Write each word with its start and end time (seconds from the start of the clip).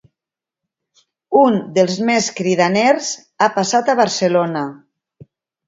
Un 1.41 1.57
dels 1.75 1.99
més 2.09 2.31
cridaners 2.41 3.13
ha 3.49 3.53
passat 3.61 3.95
a 3.95 3.99
Barcelona. 4.03 4.67